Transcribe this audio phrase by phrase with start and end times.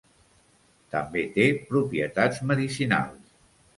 [0.95, 3.21] També té propietats medicinals.